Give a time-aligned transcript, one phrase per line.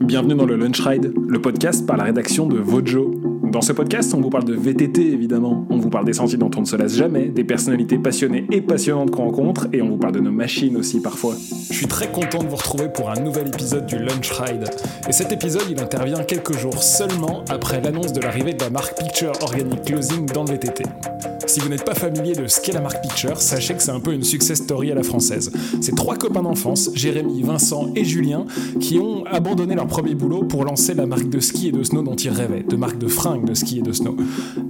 [0.00, 3.14] Bienvenue dans le Lunch Ride, le podcast par la rédaction de Vojo.
[3.44, 6.50] Dans ce podcast, on vous parle de VTT évidemment, on vous parle des sentiers dont
[6.56, 9.96] on ne se lasse jamais, des personnalités passionnées et passionnantes qu'on rencontre, et on vous
[9.96, 11.34] parle de nos machines aussi parfois.
[11.70, 14.68] Je suis très content de vous retrouver pour un nouvel épisode du Lunch Ride.
[15.08, 18.98] Et cet épisode, il intervient quelques jours seulement après l'annonce de l'arrivée de la marque
[18.98, 20.84] Picture Organic Closing dans le VTT.
[21.46, 24.00] Si vous n'êtes pas familier de ce qu'est la marque Picture, sachez que c'est un
[24.00, 25.52] peu une success story à la française.
[25.80, 28.46] C'est trois copains d'enfance, Jérémy, Vincent et Julien,
[28.80, 32.02] qui ont abandonné leur premier boulot pour lancer la marque de ski et de snow
[32.02, 34.16] dont ils rêvaient, de marque de fringues de ski et de snow.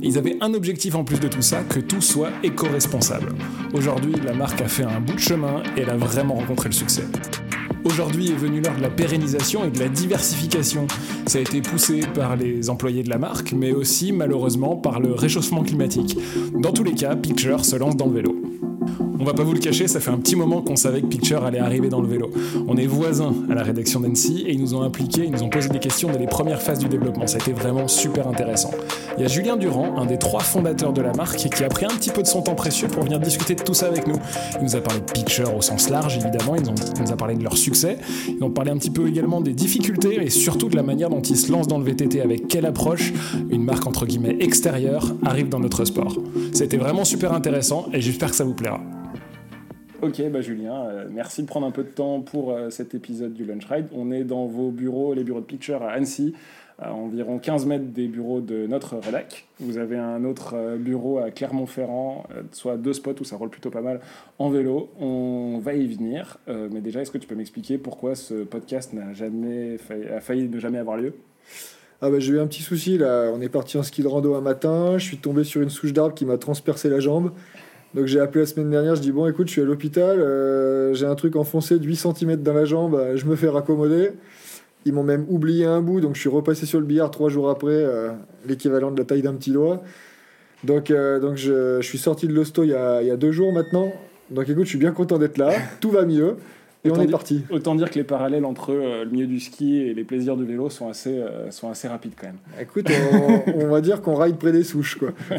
[0.02, 3.34] Ils avaient un objectif en plus de tout ça, que tout soit éco-responsable.
[3.72, 6.74] Aujourd'hui, la marque a fait un bout de chemin et elle a vraiment rencontré le
[6.74, 7.04] succès.
[7.86, 10.88] Aujourd'hui est venue l'heure de la pérennisation et de la diversification.
[11.26, 15.12] Ça a été poussé par les employés de la marque, mais aussi malheureusement par le
[15.14, 16.18] réchauffement climatique.
[16.52, 18.35] Dans tous les cas, Picture se lance dans le vélo.
[19.18, 21.44] On va pas vous le cacher, ça fait un petit moment qu'on savait que Picture
[21.44, 22.30] allait arriver dans le vélo.
[22.68, 25.48] On est voisins à la rédaction d'Annecy et ils nous ont impliqués, ils nous ont
[25.48, 27.26] posé des questions dès les premières phases du développement.
[27.26, 28.70] Ça a été vraiment super intéressant.
[29.16, 31.86] Il y a Julien Durand, un des trois fondateurs de la marque, qui a pris
[31.86, 34.16] un petit peu de son temps précieux pour venir discuter de tout ça avec nous.
[34.58, 36.62] Il nous a parlé de Picture au sens large, évidemment, il
[37.02, 40.22] nous a parlé de leur succès, ils ont parlé un petit peu également des difficultés
[40.22, 43.12] et surtout de la manière dont ils se lancent dans le VTT, avec quelle approche
[43.50, 46.16] une marque entre guillemets extérieure arrive dans notre sport.
[46.52, 48.80] C'était vraiment super intéressant et j'espère que ça vous plaira.
[50.02, 53.32] Ok, bah Julien, euh, merci de prendre un peu de temps pour euh, cet épisode
[53.32, 53.86] du Lunch Ride.
[53.92, 56.34] On est dans vos bureaux, les bureaux de Picture à Annecy,
[56.78, 59.46] à environ 15 mètres des bureaux de notre rédac.
[59.58, 63.70] Vous avez un autre euh, bureau à Clermont-Ferrand, soit deux spots où ça roule plutôt
[63.70, 64.00] pas mal
[64.38, 64.90] en vélo.
[65.00, 69.14] On va y venir, mais déjà, est-ce que tu peux m'expliquer pourquoi ce podcast n'a
[69.14, 71.14] jamais failli, a failli ne jamais avoir lieu?
[72.02, 74.34] Ah bah, j'ai eu un petit souci là, on est parti en ski de rando
[74.34, 77.32] un matin, je suis tombé sur une souche d'arbre qui m'a transpercé la jambe.
[77.96, 80.92] Donc j'ai appelé la semaine dernière, je dis bon écoute, je suis à l'hôpital, euh,
[80.92, 84.10] j'ai un truc enfoncé de 8 cm dans la jambe, euh, je me fais raccommoder.
[84.84, 87.48] Ils m'ont même oublié un bout, donc je suis repassé sur le billard trois jours
[87.48, 88.10] après, euh,
[88.46, 89.82] l'équivalent de la taille d'un petit doigt.
[90.62, 93.90] Donc, donc je, suis sorti de l'hosto il, y a deux jours maintenant.
[94.30, 96.36] Donc écoute, je suis bien content d'être là, tout va mieux.
[96.84, 97.44] Et on est parti.
[97.50, 100.68] Autant dire que les parallèles entre le milieu du ski et les plaisirs du vélo
[100.70, 101.20] sont assez,
[101.50, 102.36] sont assez rapides quand même.
[102.60, 104.96] Écoute, on, on va dire qu'on ride près des souches.
[104.96, 105.12] quoi.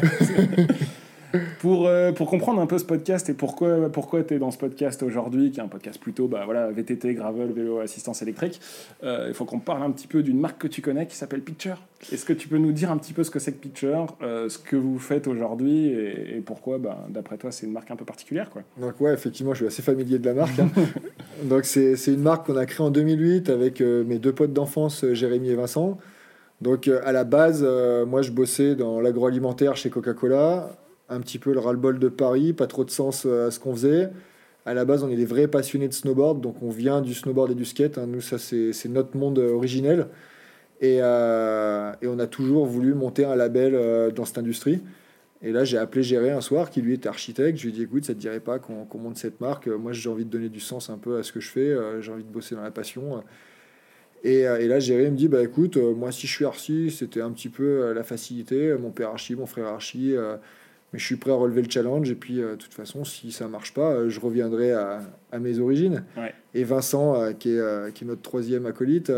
[1.60, 4.58] pour, euh, pour comprendre un peu ce podcast et pourquoi, pourquoi tu es dans ce
[4.58, 8.60] podcast aujourd'hui, qui est un podcast plutôt bah, voilà, VTT, gravel, vélo, assistance électrique,
[9.02, 11.42] euh, il faut qu'on parle un petit peu d'une marque que tu connais qui s'appelle
[11.42, 11.82] Picture.
[12.12, 14.48] Est-ce que tu peux nous dire un petit peu ce que c'est que Picture, euh,
[14.48, 18.04] ce que vous faites aujourd'hui et, pourquoi, bah, d'après toi, c'est une marque un peu
[18.04, 18.62] particulière quoi?
[18.80, 20.58] Donc ouais, effectivement, je suis assez familier de la marque.
[20.58, 20.70] Hein.
[21.44, 25.50] Donc c'est une marque qu'on a créée en 2008 avec mes deux potes d'enfance, Jérémy
[25.50, 25.98] et Vincent.
[26.60, 27.64] Donc à la base,
[28.08, 30.76] moi je bossais dans l'agroalimentaire chez Coca-Cola
[31.08, 33.74] un petit peu le ras-le-bol de Paris, pas trop de sens euh, à ce qu'on
[33.74, 34.10] faisait.
[34.66, 37.52] À la base, on est des vrais passionnés de snowboard, donc on vient du snowboard
[37.52, 37.96] et du skate.
[37.96, 38.06] Hein.
[38.06, 40.08] Nous, ça, c'est notre monde originel.
[40.80, 44.80] Et, euh, et, on a toujours voulu monter un label euh, dans cette industrie.
[45.40, 47.58] Et là, j'ai appelé Géré un soir, qui lui était architecte.
[47.58, 49.68] Je lui ai dit écoute, ça te dirait pas qu'on monte cette marque?
[49.68, 51.76] Moi, j'ai envie de donner du sens un peu à ce que je fais.
[52.00, 53.22] j'ai envie de bosser dans la passion.
[54.24, 57.30] Et, et, là, Géré me dit bah écoute, moi, si je suis archi, c'était un
[57.30, 58.74] petit peu la facilité.
[58.74, 60.16] Mon père archi, mon frère archi
[60.92, 62.10] mais je suis prêt à relever le challenge.
[62.10, 65.38] Et puis, euh, de toute façon, si ça marche pas, euh, je reviendrai à, à
[65.38, 66.04] mes origines.
[66.54, 69.12] Et Vincent, euh, qui, est, qui est notre troisième acolyte,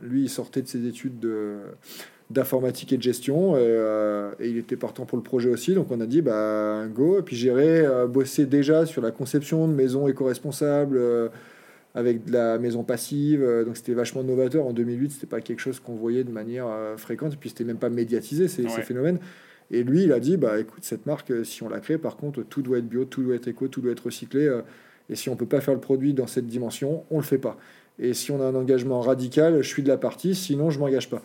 [0.00, 1.56] lui, il sortait de ses études de
[2.30, 3.58] d'informatique et de gestion.
[3.58, 5.74] Et, il était partant pour le projet aussi.
[5.74, 7.18] Donc on a dit bah go.
[7.18, 10.98] Et puis j'irai bosser déjà sur la conception de maisons éco-responsables
[11.94, 13.46] avec de la maison passive.
[13.66, 14.64] Donc c'était vachement novateur.
[14.64, 17.34] En 2008 c'était pas quelque chose qu'on voyait de manière fréquente.
[17.34, 18.48] Et puis c'était même pas médiatisé.
[18.48, 19.18] Ces, ces phénomènes
[19.72, 22.16] et lui, il a dit, bah écoute, cette marque, euh, si on la crée, par
[22.16, 24.46] contre, tout doit être bio, tout doit être éco, tout doit être recyclé.
[24.46, 24.60] Euh,
[25.08, 27.56] et si on peut pas faire le produit dans cette dimension, on le fait pas.
[27.98, 31.08] Et si on a un engagement radical, je suis de la partie, sinon je m'engage
[31.08, 31.22] pas.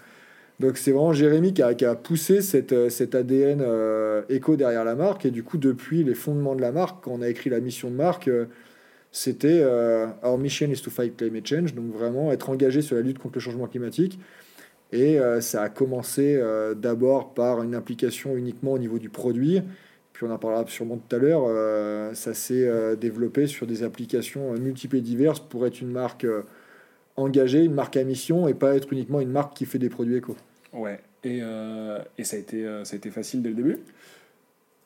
[0.62, 2.40] Donc c'est vraiment Jérémy qui a, poussé
[2.72, 3.64] euh, cet ADN
[4.30, 5.26] éco derrière la marque.
[5.26, 7.92] Et du coup, depuis les fondements de la marque, quand on a écrit la mission
[7.92, 8.30] de marque,
[9.12, 9.64] c'était
[10.24, 13.36] Our mission is to fight climate change, donc vraiment être engagé sur la lutte contre
[13.36, 14.20] le changement climatique.
[14.92, 19.62] Et euh, ça a commencé euh, d'abord par une implication uniquement au niveau du produit.
[20.14, 21.44] Puis on en parlera sûrement tout à l'heure.
[21.48, 26.26] Euh, ça s'est développé sur des applications multiples et diverses pour être une marque
[27.16, 30.16] engagée, une marque à mission et pas être uniquement une marque qui fait des produits
[30.16, 30.36] éco.
[30.74, 31.00] Ouais.
[31.24, 31.42] Et,
[32.18, 33.80] et ça, a été, ça a été facile dès le début?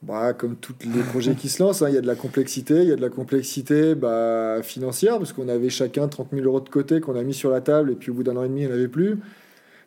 [0.02, 2.82] Bah, comme tous les projets qui se lancent, hein, il y a de la complexité.
[2.82, 6.60] Il y a de la complexité bah, financière, parce qu'on avait chacun 30 000 euros
[6.60, 8.50] de côté qu'on a mis sur la table, et puis au bout d'un an et
[8.50, 9.20] demi, il n'y en avait plus.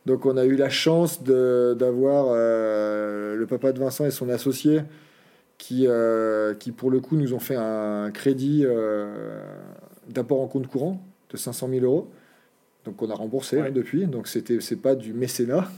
[0.06, 4.82] Donc on a eu la chance d'avoir euh, le papa de Vincent et son associé
[5.56, 9.40] qui, euh, qui pour le coup nous ont fait un crédit euh,
[10.08, 12.10] d'apport en compte courant de 500 000 euros.
[12.84, 15.68] donc on a remboursé hein, depuis, donc c'était c'est pas du mécénat.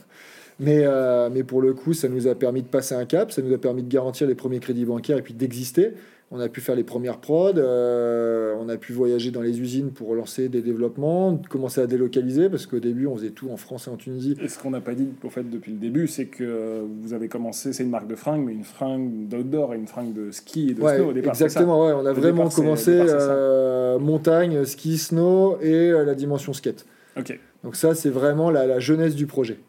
[0.59, 0.87] Mais,
[1.31, 3.59] mais pour le coup, ça nous a permis de passer un cap, ça nous a
[3.59, 5.93] permis de garantir les premiers crédits bancaires et puis d'exister.
[6.33, 9.93] On a pu faire les premières prods, euh, on a pu voyager dans les usines
[9.93, 13.87] pour lancer des développements, commencer à délocaliser, parce qu'au début, on faisait tout en France
[13.87, 14.37] et en Tunisie.
[14.43, 17.29] Et ce qu'on n'a pas dit au fait depuis le début, c'est que vous avez
[17.29, 20.71] commencé, c'est une marque de fringues, mais une fringue d'outdoor et une fringue de ski
[20.71, 21.31] et de snow au départ.
[21.31, 26.87] Exactement, ouais, on a vraiment commencé euh, montagne, ski, snow et euh, la dimension skate.
[27.17, 27.39] Ok.
[27.63, 29.61] Donc ça, c'est vraiment la, la jeunesse du projet.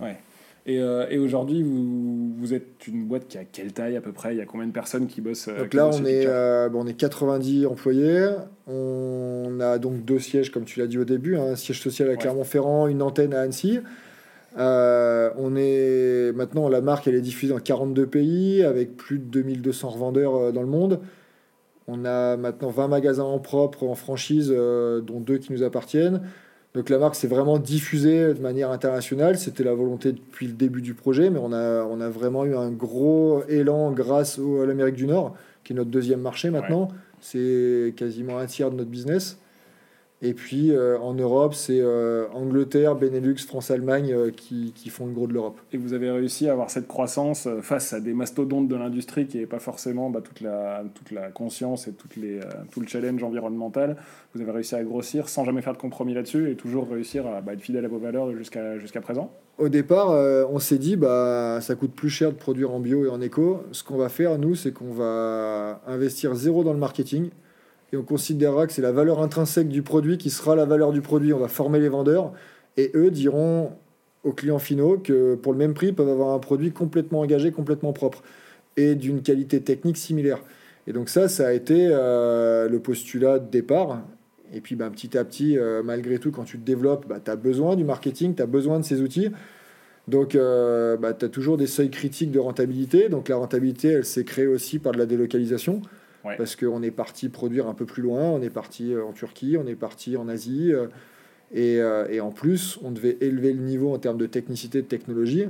[0.00, 0.18] Ouais.
[0.68, 4.10] Et, euh, et aujourd'hui, vous, vous, êtes une boîte qui a quelle taille à peu
[4.10, 4.34] près?
[4.34, 6.86] Il y a combien de personnes qui bossent Donc là, on est, euh, bon, on
[6.88, 8.30] est 90 employés.
[8.66, 12.10] On a donc deux sièges, comme tu l'as dit au début, hein, un siège social
[12.10, 13.78] à Clermont-Ferrand, une antenne à Annecy.
[14.58, 19.24] Euh, on est maintenant la marque, elle est diffusée dans 42 pays avec plus de
[19.24, 20.98] 2200 revendeurs dans le monde.
[21.86, 26.22] On a maintenant 20 magasins en propre, en franchise, dont deux qui nous appartiennent.
[26.76, 29.38] Donc la marque s'est vraiment diffusée de manière internationale.
[29.38, 32.54] C'était la volonté depuis le début du projet, mais on a, on a vraiment eu
[32.54, 35.34] un gros élan grâce à l'Amérique du Nord,
[35.64, 36.88] qui est notre deuxième marché maintenant.
[37.18, 39.38] C'est quasiment un tiers de notre business.
[40.22, 45.04] Et puis euh, en Europe, c'est euh, Angleterre, Benelux, France, Allemagne euh, qui, qui, font
[45.04, 45.60] le gros de l'Europe.
[45.74, 49.36] Et vous avez réussi à avoir cette croissance face à des mastodontes de l'industrie qui
[49.36, 52.40] n'avaient pas forcément bah, toute, la, toute la conscience et toutes les,
[52.70, 53.96] tout le challenge environnemental.
[54.34, 57.42] Vous avez réussi à grossir sans jamais faire de compromis là-dessus et toujours réussir à
[57.42, 60.10] bah, être fidèle à vos valeurs jusqu'à jusqu'à présent Au départ,
[60.50, 63.64] on s'est dit bah ça coûte plus cher de produire en bio et en éco.
[63.72, 67.28] Ce qu'on va faire, nous, c'est qu'on va investir zéro dans le marketing
[67.92, 71.00] et on considérera que c'est la valeur intrinsèque du produit qui sera la valeur du
[71.00, 71.32] produit.
[71.32, 72.32] On va former les vendeurs
[72.76, 73.72] et eux diront
[74.24, 77.52] aux clients finaux que pour le même prix, ils peuvent avoir un produit complètement engagé,
[77.52, 78.22] complètement propre
[78.76, 80.40] et d'une qualité technique similaire.
[80.86, 84.02] Et donc ça, ça a été euh, le postulat de départ.
[84.52, 87.30] Et puis ben, petit à petit, euh, malgré tout, quand tu te développes, bah, tu
[87.30, 89.30] as besoin du marketing, tu as besoin de ces outils.
[90.08, 93.08] Donc euh, bah, tu as toujours des seuils critiques de rentabilité.
[93.08, 95.82] Donc la rentabilité, elle s'est créée aussi par de la délocalisation.
[96.36, 99.56] Parce qu'on est parti produire un peu plus loin, on est parti euh, en Turquie,
[99.58, 100.72] on est parti en Asie.
[100.72, 100.86] Euh,
[101.52, 104.86] et, euh, et, en plus, on devait élever le niveau en termes de technicité, de
[104.86, 105.46] technologie.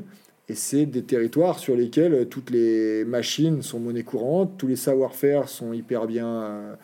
[0.48, 5.48] Et c'est des territoires sur lesquels toutes les machines sont monnaie courante, tous les savoir-faire
[5.48, 6.76] sont hyper bien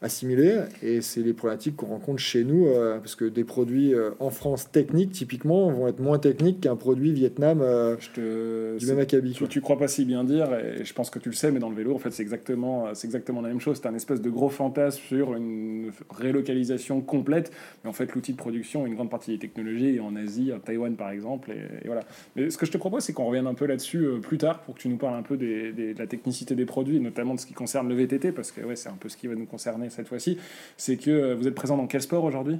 [0.00, 0.60] assimilés.
[0.82, 4.30] Et c'est les problématiques qu'on rencontre chez nous, euh, parce que des produits euh, en
[4.30, 8.78] France techniques, typiquement, vont être moins techniques qu'un produit Vietnam euh, je te...
[8.78, 9.32] du même acabit.
[9.32, 11.58] Tu, tu, crois pas si bien dire, et je pense que tu le sais, mais
[11.58, 13.80] dans le vélo, en fait, c'est exactement, c'est exactement la même chose.
[13.82, 17.50] C'est un espèce de gros fantasme sur une relocalisation complète.
[17.82, 20.94] Mais en fait, l'outil de production, une grande partie des technologies en Asie, à Taïwan
[20.94, 21.50] par exemple.
[21.50, 22.02] Et, voilà.
[22.36, 24.74] Mais ce que je te propose, c'est qu'on revienne un peu là-dessus plus tard pour
[24.74, 27.40] que tu nous parles un peu des, des, de la technicité des produits, notamment de
[27.40, 29.46] ce qui concerne le VTT, parce que ouais, c'est un peu ce qui va nous
[29.46, 30.38] concerner cette fois-ci,
[30.76, 32.58] c'est que euh, vous êtes présent dans quel sport aujourd'hui?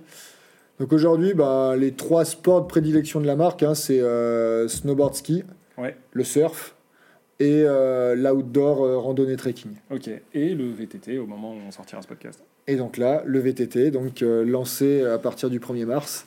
[0.79, 5.15] Donc aujourd'hui, bah, les trois sports de prédilection de la marque, hein, c'est euh, snowboard
[5.15, 5.45] ski,
[5.77, 5.97] ouais.
[6.13, 6.75] le surf
[7.41, 9.73] et euh, l'outdoor randonnée trekking.
[9.91, 12.43] Ok, et le VTT au moment où on sortira ce podcast.
[12.67, 16.27] Et donc là, le VTT, donc lancé à partir du 1er mars.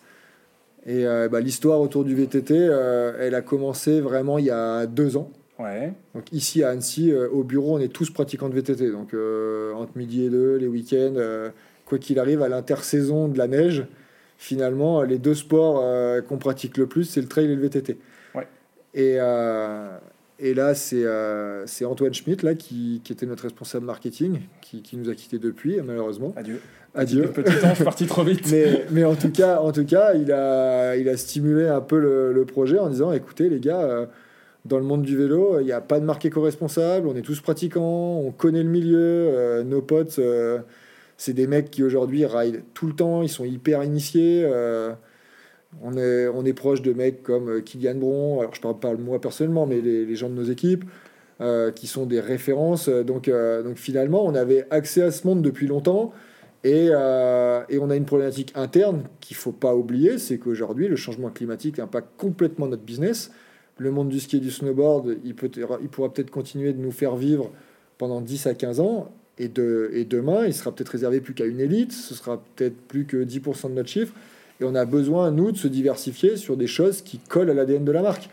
[0.85, 2.55] Et bah, l'histoire autour du VTT,
[3.19, 5.29] elle a commencé vraiment il y a deux ans.
[6.15, 8.91] Donc ici à Annecy, euh, au bureau, on est tous pratiquants de VTT.
[8.91, 11.49] Donc euh, entre midi et deux, les week-ends, euh,
[11.85, 13.85] quoi qu'il arrive, à l'intersaison de la neige,
[14.37, 15.83] finalement, les deux sports
[16.27, 17.97] qu'on pratique le plus, c'est le trail et le VTT.
[18.93, 19.17] Et,
[20.39, 25.09] et là, c'est Antoine Schmitt, là, qui, qui, était notre responsable marketing, qui, qui nous
[25.09, 26.33] a quittés depuis, malheureusement.
[26.35, 26.59] Adieu.
[26.93, 27.27] Adieu.
[27.27, 28.41] Petit temps, je suis parti trop vite.
[28.51, 31.97] mais, mais en tout cas, en tout cas il, a, il a stimulé un peu
[31.97, 34.09] le, le projet en disant écoutez, les gars
[34.65, 37.41] dans le monde du vélo, il n'y a pas de marque éco-responsable, on est tous
[37.41, 40.59] pratiquants, on connaît le milieu, euh, nos potes, euh,
[41.17, 44.43] c'est des mecs qui aujourd'hui raident tout le temps, ils sont hyper initiés.
[44.45, 44.93] Euh,
[45.81, 49.19] on, est, on est proche de mecs comme Kylian Bron, alors je parle pas moi
[49.19, 50.85] personnellement, mais les, les gens de nos équipes,
[51.75, 52.87] qui sont des références.
[52.87, 56.13] Donc, donc finalement, on avait accès à ce monde depuis longtemps.
[56.63, 60.95] Et, et on a une problématique interne qu'il ne faut pas oublier, c'est qu'aujourd'hui, le
[60.95, 63.31] changement climatique impacte complètement notre business
[63.81, 65.49] le monde du ski et du snowboard, il, peut,
[65.81, 67.51] il pourra peut-être continuer de nous faire vivre
[67.97, 69.11] pendant 10 à 15 ans.
[69.39, 73.05] Et, et demain, il sera peut-être réservé plus qu'à une élite, ce sera peut-être plus
[73.05, 74.13] que 10% de notre chiffre.
[74.59, 77.83] Et on a besoin, nous, de se diversifier sur des choses qui collent à l'ADN
[77.83, 78.29] de la marque.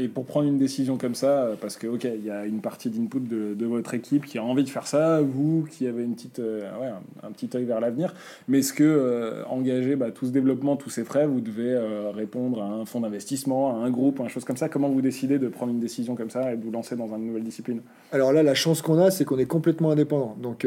[0.00, 2.60] Et pour prendre une décision comme ça, euh, parce que, ok, il y a une
[2.60, 6.14] partie d'input de, votre équipe qui a envie de faire ça, vous qui avez une
[6.14, 6.88] petite, euh, ouais,
[7.22, 8.14] un, petit œil vers l'avenir,
[8.46, 11.76] mais est-ce que euh, engager bah, tout ce développement, tous ces frais, vous devez
[12.14, 14.68] répondre à un fonds d'investissement, à un groupe, à une chose comme ça?
[14.68, 17.26] Comment vous décidez de prendre une décision comme ça et de vous lancer dans une
[17.26, 17.80] nouvelle discipline?
[18.12, 20.36] Alors là, la chance qu'on a, c'est qu'on est complètement indépendant.
[20.40, 20.66] Donc,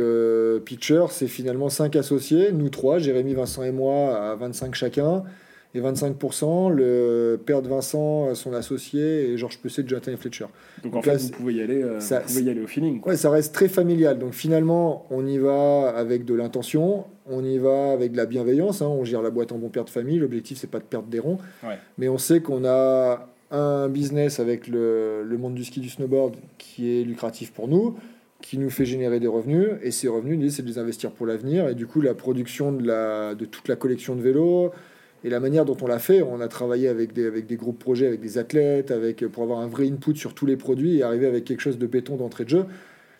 [0.66, 5.24] Pitcher, c'est finalement cinq associés, nous trois, Jérémy, Vincent et moi, à 25 chacun.
[5.74, 10.46] Et 25% le père de Vincent, son associé, et Georges Pesset, Jonathan et Fletcher.
[10.84, 13.01] Donc, en fait, vous, pouvez y aller, ça, vous pouvez y aller au feeling.
[13.06, 14.20] Ouais, ça reste très familial.
[14.20, 18.82] Donc finalement, on y va avec de l'intention, on y va avec de la bienveillance,
[18.82, 18.88] hein.
[18.88, 21.20] on gère la boîte en bon père de famille, l'objectif c'est pas de perdre des
[21.20, 21.38] ronds,
[21.98, 26.36] mais on sait qu'on a un business avec le, le, monde du ski, du snowboard
[26.58, 27.98] qui est lucratif pour nous,
[28.42, 31.25] qui nous fait générer des revenus, et ces revenus, l'idée c'est de les investir pour
[31.25, 34.72] l'avenir, et du coup la production de, la, de toute la collection de vélos,
[35.24, 37.80] et la manière dont on l'a fait, on a travaillé avec des, avec des groupes
[37.80, 41.04] projets, avec des athlètes, avec, pour avoir un vrai input sur tous les produits et
[41.04, 42.66] arriver avec quelque chose de béton d'entrée de jeu.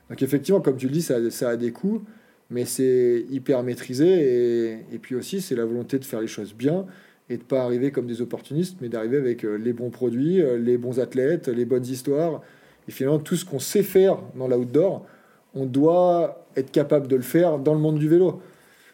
[0.10, 2.02] Donc effectivement, comme tu le dis, ça, a des coûts,
[2.50, 6.54] mais c'est hyper maîtrisé, et, et puis aussi c'est la volonté de faire les choses
[6.54, 6.86] bien,
[7.32, 10.58] et de pas arriver comme des opportunistes, mais d'arriver avec euh, les bons produits, euh,
[10.58, 12.42] les bons athlètes, les bonnes histoires.
[12.90, 15.06] Et finalement, tout ce qu'on sait faire dans l'outdoor,
[15.54, 18.42] on doit être capable de le faire dans le monde du vélo.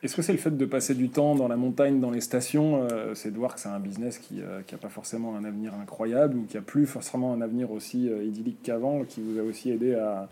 [0.07, 2.87] Est-ce que c'est le fait de passer du temps dans la montagne, dans les stations,
[2.89, 6.37] euh, c'est de voir que c'est un business qui n'a pas forcément un avenir incroyable
[6.37, 9.95] ou qui a plus forcément un avenir aussi idyllique qu'avant, qui vous a aussi aidé
[9.95, 10.29] à,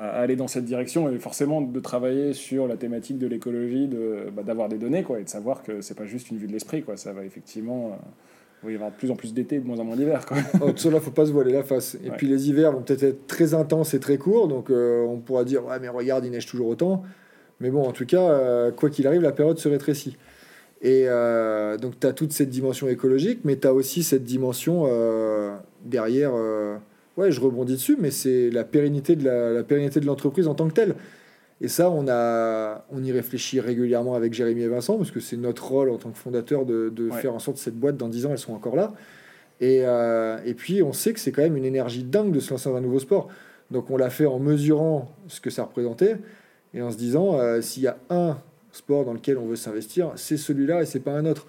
[0.00, 4.30] à aller dans cette direction et forcément de travailler sur la thématique de l'écologie, de,
[4.34, 6.52] bah, d'avoir des données quoi, et de savoir que c'est pas juste une vue de
[6.52, 6.82] l'esprit.
[6.82, 6.96] Quoi.
[6.96, 7.88] Ça va effectivement.
[7.88, 7.96] Euh,
[8.62, 10.24] il va y avoir de plus en plus d'été, de moins en moins d'hiver.
[10.60, 11.96] Oh, tout faut pas se voiler la face.
[12.04, 15.16] Et puis les hivers vont peut-être être très intenses et très courts, donc euh, on
[15.16, 17.02] pourra dire ouais, mais regarde, il neige toujours autant.
[17.60, 20.16] Mais bon, en tout cas, euh, quoi qu'il arrive, la période se rétrécit.
[20.82, 21.04] Et
[21.82, 24.88] donc, tu as toute cette dimension écologique, mais tu as aussi cette dimension
[25.84, 26.32] derrière
[27.20, 30.68] ouais, je rebondis dessus, mais c'est la pérennité de la, pérennité de l'entreprise en tant
[30.68, 30.94] que telle.
[31.60, 35.36] Et ça, on, a, on y réfléchit régulièrement avec Jérémy et Vincent, parce que c'est
[35.36, 38.26] notre rôle en tant que fondateur de, faire en sorte que cette boîte, dans 10
[38.26, 38.92] ans, elles sont encore là.
[39.60, 42.50] Et, euh, et puis, on sait que c'est quand même une énergie dingue de se
[42.50, 43.28] lancer dans un nouveau sport.
[43.70, 46.16] Donc, on l'a fait en mesurant ce que ça représentait
[46.74, 48.38] et en se disant, euh, s'il y a un
[48.72, 51.46] sport dans lequel on veut s'investir, c'est celui-là et c'est pas un autre.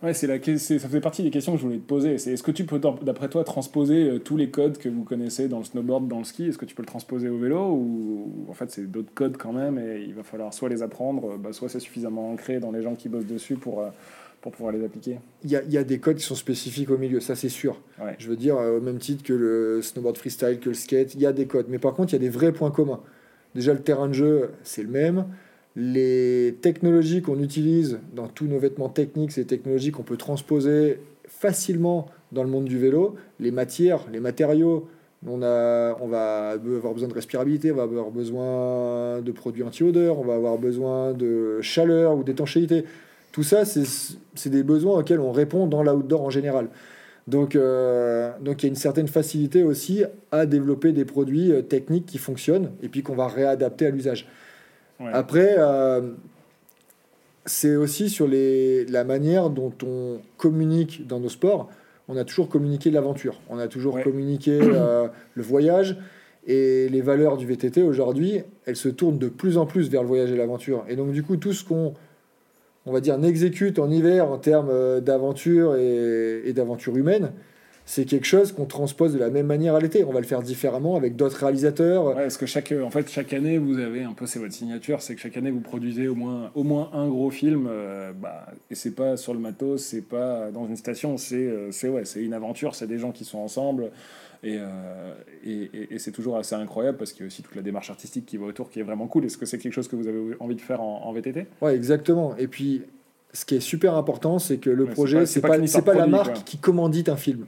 [0.00, 2.18] Ouais, c'est la, ça fait partie des questions que je voulais te poser.
[2.18, 5.48] C'est est-ce que tu peux, d'après toi, transposer euh, tous les codes que vous connaissez
[5.48, 6.46] dans le snowboard, dans le ski?
[6.46, 9.52] Est-ce que tu peux le transposer au vélo ou en fait c'est d'autres codes quand
[9.52, 12.70] même et il va falloir soit les apprendre, euh, bah, soit c'est suffisamment ancré dans
[12.70, 13.88] les gens qui bossent dessus pour, euh,
[14.40, 15.18] pour pouvoir les appliquer?
[15.42, 17.80] Il y a, y a, des codes qui sont spécifiques au milieu, ça c'est sûr.
[18.18, 21.26] Je veux dire, au même titre que le snowboard freestyle, que le skate, il y
[21.26, 21.66] a des codes.
[21.68, 23.00] Mais par contre, il y a des vrais points communs.
[23.54, 25.26] Déjà, le terrain de jeu, c'est le même.
[25.76, 32.06] Les technologies qu'on utilise dans tous nos vêtements techniques, ces technologies qu'on peut transposer facilement
[32.32, 34.88] dans le monde du vélo, les matières, les matériaux,
[35.26, 40.18] on, a, on va avoir besoin de respirabilité, on va avoir besoin de produits anti-odeur,
[40.18, 42.84] on va avoir besoin de chaleur ou d'étanchéité.
[43.32, 46.68] Tout ça, c'est des besoins auxquels on répond dans l'outdoor en général.
[47.28, 51.60] Donc, euh, donc il y a une certaine facilité aussi à développer des produits euh,
[51.60, 54.26] techniques qui fonctionnent et puis qu'on va réadapter à l'usage.
[55.12, 56.00] Après, euh,
[57.44, 61.68] c'est aussi sur les, la manière dont on communique dans nos sports.
[62.08, 65.98] On a toujours communiqué l'aventure, on a toujours communiqué le voyage.
[66.46, 70.08] Et les valeurs du VTT aujourd'hui, elles se tournent de plus en plus vers le
[70.08, 70.84] voyage et l'aventure.
[70.88, 71.92] Et donc, du coup, tout ce qu'on,
[72.88, 77.32] on va dire, n'exécute en hiver en termes euh, d'aventure et, d'aventure humaine,
[77.84, 80.04] c'est quelque chose qu'on transpose de la même manière à l'été.
[80.04, 82.14] On va le faire différemment avec d'autres réalisateurs.
[82.14, 85.14] Parce que chaque, en fait, chaque année, vous avez un peu, c'est votre signature, c'est
[85.14, 87.66] que chaque année, vous produisez au moins, au moins un gros film.
[87.70, 91.70] Euh, bah, et c'est pas sur le matos, c'est pas dans une station, c'est euh,
[91.70, 93.90] c'est ouais, une aventure, c'est des gens qui sont ensemble.
[94.42, 95.14] Et, euh,
[95.44, 98.24] et, et, c'est toujours assez incroyable parce qu'il y a aussi toute la démarche artistique
[98.24, 99.24] qui va autour qui est vraiment cool.
[99.24, 101.74] Est-ce que c'est quelque chose que vous avez envie de faire en, en VTT Ouais,
[101.74, 102.36] exactement.
[102.36, 102.82] Et puis,
[103.32, 106.44] ce qui est super important, c'est que le projet, c'est pas, c'est pas, la marque
[106.44, 107.46] qui commandite un film.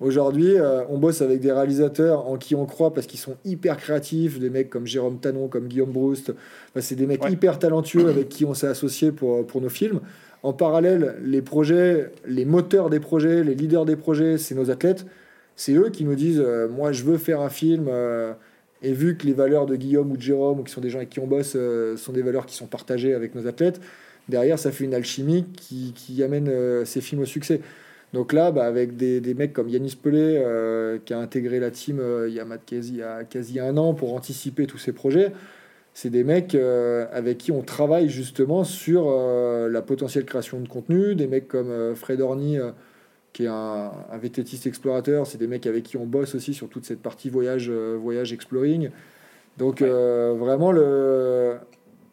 [0.00, 3.76] Aujourd'hui, euh, on bosse avec des réalisateurs en qui on croit parce qu'ils sont hyper
[3.76, 6.32] créatifs, des mecs comme Jérôme Tanon, comme Guillaume Broust.
[6.76, 10.00] c'est des mecs hyper talentueux avec qui on s'est associé pour, pour nos films.
[10.42, 15.04] En parallèle, les projets, les moteurs des projets, les leaders des projets, c'est nos athlètes.
[15.58, 17.88] C'est eux qui nous disent euh, Moi, je veux faire un film.
[17.88, 18.32] Euh,
[18.80, 20.98] et vu que les valeurs de Guillaume ou de Jérôme, ou qui sont des gens
[20.98, 21.56] avec qui on bosse,
[21.96, 23.80] sont des valeurs qui sont partagées avec nos athlètes,
[24.28, 27.60] derrière, ça fait une alchimie qui, qui amène euh, ces films au succès.
[28.12, 31.70] Donc là, bah, avec des, des, mecs comme Yanis Pelé, euh, qui a intégré la
[31.70, 34.92] team euh, il, y a il y a quasi un an pour anticiper tous ces
[34.92, 35.32] projets,
[35.92, 39.10] c'est des mecs avec qui on travaille justement sur
[39.68, 41.16] la potentielle création de contenu.
[41.16, 42.56] Des mecs comme Fred Orny,
[43.38, 46.68] qui est un, un vététiste explorateur, c'est des mecs avec qui on bosse aussi sur
[46.68, 48.90] toute cette partie voyage, voyage exploring.
[49.56, 51.56] Donc vraiment, le,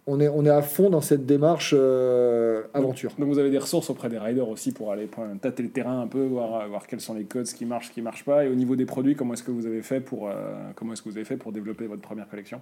[0.08, 3.12] on est, on est à fond dans cette démarche euh, aventure.
[3.17, 5.10] Donc, vous avez des ressources auprès des riders aussi pour aller
[5.41, 7.91] tâter le terrain un peu, voir, voir quels sont les codes, ce qui marche, ce
[7.91, 8.46] qui marche pas.
[8.46, 10.34] Et au niveau des produits, comment est-ce que vous avez fait pour, euh,
[10.75, 12.62] comment est-ce que vous avez fait pour développer votre première collection?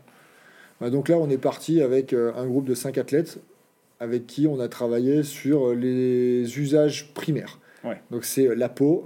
[0.80, 3.40] Bah, Donc là, on est parti avec euh, un groupe de cinq athlètes
[4.00, 7.60] avec qui on a travaillé sur les usages primaires.
[7.84, 8.02] Ouais.
[8.12, 9.06] Donc c'est la peau,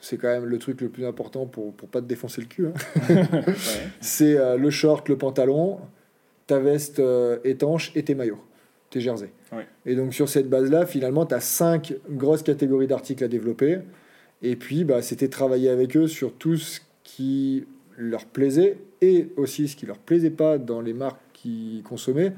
[0.00, 2.66] c'est quand même le truc le plus important pour pour pas te défoncer le cul.
[2.66, 2.72] hein.
[3.08, 3.52] Ouais.
[4.00, 5.78] C'est euh, le short, le pantalon,
[6.46, 8.42] ta veste euh, étanche et tes maillots,
[8.90, 9.32] tes jerseys.
[9.52, 9.66] Ouais.
[9.84, 13.78] Et donc sur cette base-là, finalement, tu as cinq grosses catégories d'articles à développer.
[14.42, 17.64] Et puis, bah, c'était travailler avec eux sur tout ce qui
[17.96, 22.32] leur plaisait et aussi ce qui leur plaisait pas dans les marques qu'ils consommaient.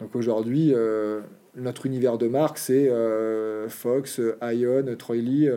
[0.00, 1.20] Donc aujourd'hui, euh,
[1.56, 5.48] notre univers de marque, c'est euh, Fox, Ion, Troy Lee.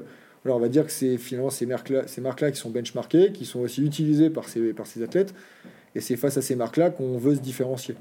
[0.46, 2.22] Alors on va dire que c'est finalement ces marques-là ces
[2.52, 5.34] qui sont benchmarkées, qui sont aussi utilisées par ces, par ces athlètes.
[5.96, 7.96] Et c'est face à ces marques-là qu'on veut se différencier.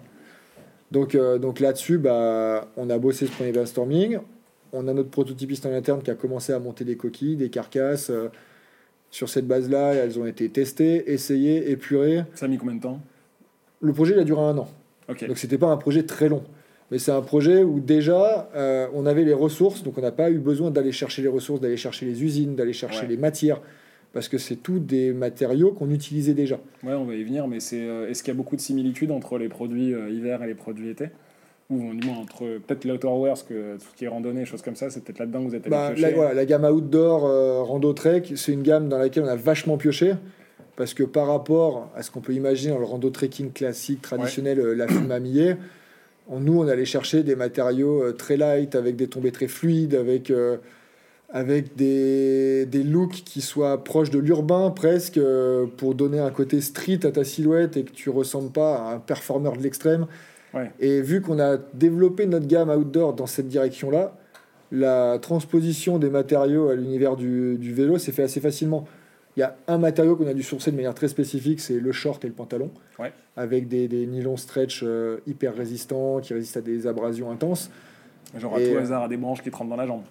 [0.90, 4.18] Donc, euh, donc là-dessus, bah, on a bossé ce premier brainstorming.
[4.72, 8.10] On a notre prototypiste en interne qui a commencé à monter des coquilles, des carcasses.
[8.10, 8.28] euh,
[9.10, 12.24] sur cette base-là, elles ont été testées, essayées, épurées.
[12.34, 13.00] Ça a mis combien de temps?
[13.80, 14.68] Le projet, il a duré un an.
[15.08, 15.26] Ok.
[15.26, 16.42] Donc c'était pas un projet très long.
[16.92, 20.30] Mais c'est un projet où déjà, euh, on avait les ressources, donc on n'a pas
[20.30, 23.08] eu besoin d'aller chercher les ressources, d'aller chercher les usines, d'aller chercher Ouais.
[23.08, 23.60] les matières,
[24.12, 26.60] parce que c'est tout des matériaux qu'on utilisait déjà.
[26.84, 29.10] Ouais, on va y venir, mais c'est euh, est-ce qu'il y a beaucoup de similitudes
[29.10, 31.06] entre les produits euh, hiver et les produits été?
[31.70, 34.76] Ou du moins entre peut-être l'outerwear, parce que tout ce qui est randonnée, choses comme
[34.76, 36.02] ça, c'est peut-être là-dedans que vous êtes allé Bah, piocher.
[36.10, 39.36] la, voilà, la gamme outdoor euh, Rando Trek, c'est une gamme dans laquelle on a
[39.36, 40.12] vachement pioché.
[40.76, 44.58] Parce que par rapport à ce qu'on peut imaginer dans le rando trekking classique, traditionnel,
[44.58, 45.56] euh, la fume mamillée, on-
[46.30, 50.30] nous, on allait chercher des matériaux euh, très light, avec des tombées très fluides, avec,
[50.30, 50.56] euh,
[51.30, 56.60] avec des, des looks qui soient proches de l'urbain presque, euh, pour donner un côté
[56.60, 60.06] street à ta silhouette et que tu ressembles pas à un performeur de l'extrême.
[60.54, 60.70] Ouais.
[60.80, 64.16] Et vu qu'on a développé notre gamme outdoor dans cette direction-là,
[64.70, 68.86] la transposition des matériaux à l'univers du, du vélo s'est fait assez facilement.
[69.36, 71.92] Il y a un matériau qu'on a dû sourcer de manière très spécifique, c'est le
[71.92, 73.12] short et le pantalon, Ouais.
[73.36, 77.70] avec des, des nylons stretch euh, hyper résistants, qui résistent à des abrasions intenses.
[78.38, 80.02] Genre à Et, tout euh, hasard, à des branches qui te rentrent dans la jambe.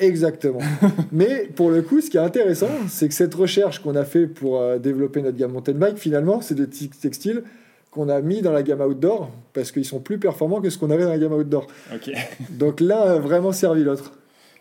[0.00, 0.60] Exactement.
[1.12, 4.26] Mais pour le coup, ce qui est intéressant, c'est que cette recherche qu'on a fait
[4.28, 7.42] pour euh, développer notre gamme mountain bike, finalement, c'est des textiles
[7.90, 10.90] qu'on a mis dans la gamme outdoor parce qu'ils sont plus performants que ce qu'on
[10.90, 11.66] avait dans la gamme outdoor.
[11.92, 12.12] Ok.
[12.50, 14.12] Donc l'un a vraiment servi l'autre.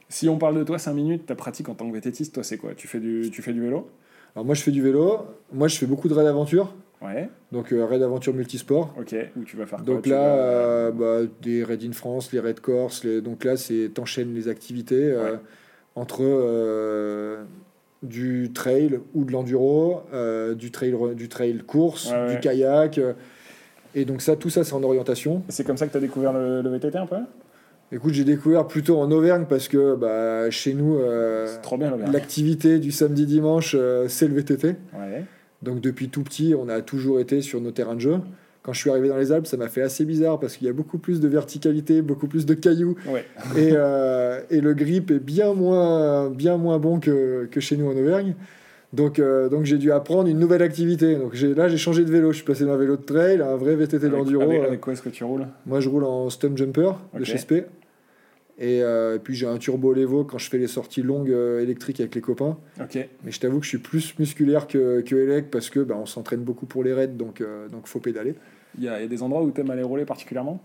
[0.09, 2.57] Si on parle de toi 5 minutes, ta pratique en tant que vététiste, toi c'est
[2.57, 2.71] quoi?
[2.75, 3.89] Tu fais, du, tu fais du vélo?
[4.37, 5.25] Alors moi, je fais du vélo.
[5.51, 6.71] Moi, je fais beaucoup de raids d'aventure.
[7.01, 7.27] Ouais.
[7.51, 8.93] Donc euh, raid d'aventure multisport.
[8.99, 9.15] Ok.
[9.35, 12.39] Où tu vas faire quoi Donc là, vas- euh, bah, des raids in France, les
[12.39, 13.03] raids Corse.
[13.03, 15.37] les- Donc là, c'est t'enchaînes les activités euh,
[15.95, 17.43] entre euh,
[18.03, 20.01] du trail ou de l'enduro,
[20.55, 22.99] du trail du trail course, Ouais, du kayak.
[23.95, 25.41] et donc ça, tout ça, c'est en orientation.
[25.49, 27.17] C'est comme ça que tu as découvert le, le VTT un peu?
[27.91, 31.47] Écoute, j'ai découvert plutôt en Auvergne parce que bah, chez nous, euh,
[32.11, 34.67] l'activité du samedi-dimanche, euh, c'est le VTT.
[34.93, 35.23] Ouais.
[35.63, 38.15] Donc depuis tout petit, on a toujours été sur nos terrains de jeu.
[38.61, 40.69] Quand je suis arrivé dans les Alpes, ça m'a fait assez bizarre parce qu'il y
[40.69, 43.23] a beaucoup plus de verticalité, beaucoup plus de cailloux Ouais.
[43.55, 47.87] et, euh, et le grip est bien moins, bien moins bon que, que chez nous
[47.87, 48.35] en Auvergne.
[48.93, 51.15] Donc, euh, donc j'ai dû apprendre une nouvelle activité.
[51.15, 52.31] Donc là, j'ai changé de vélo.
[52.31, 54.43] Je suis passé d'un vélo de trail à un vrai VTT d'enduro.
[54.43, 55.45] avec, Euh, avec quoi est-ce que tu roules?
[55.65, 57.23] Moi, je roule en Stump Jumper de Ok.
[57.25, 57.53] chez SP.
[58.59, 61.61] Et, euh, et puis j'ai un turbo Levo quand je fais les sorties longues euh,
[61.61, 62.57] électriques avec les copains.
[63.23, 66.07] Mais je t'avoue que je suis plus musculaire que, que élec parce que bah, on
[66.07, 68.33] s'entraîne beaucoup pour les raids, donc euh, donc faut pédaler.
[68.79, 70.59] Il y, il y a des endroits où tu aimes aller rouler particulièrement?